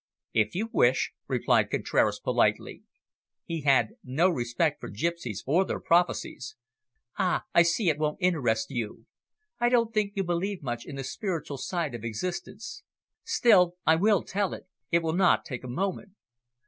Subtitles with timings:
[0.33, 2.81] "If you wish," replied Contraras politely.
[3.45, 6.55] He had no respect for gipsies or their prophecies.
[7.19, 9.05] "Ah, I see it won't interest you.
[9.59, 12.81] I don't think you believe much in the spiritual side of existence.
[13.23, 16.13] Still, I will tell it; it will not take a moment.